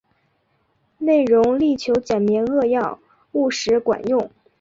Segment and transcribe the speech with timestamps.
[0.97, 2.97] 内容力求简明扼要、
[3.33, 4.31] 务实管用